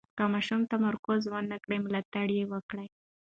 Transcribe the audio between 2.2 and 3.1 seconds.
یې وکړئ.